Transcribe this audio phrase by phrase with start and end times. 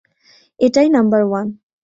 [0.59, 1.47] এটাই number one!